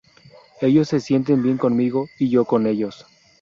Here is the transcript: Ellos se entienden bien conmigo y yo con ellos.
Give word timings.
Ellos 0.61 0.87
se 0.87 0.95
entienden 0.97 1.43
bien 1.43 1.57
conmigo 1.59 2.07
y 2.17 2.27
yo 2.31 2.45
con 2.45 2.65
ellos. 2.65 3.05